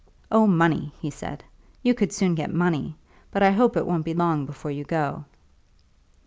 [0.31, 1.43] "Oh, money!" he said.
[1.83, 2.95] "You could soon get money.
[3.29, 5.25] But I hope it won't be long before you go."